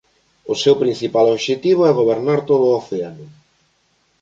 [0.51, 3.25] O seu principal obxectivo é gobernar todo o océano.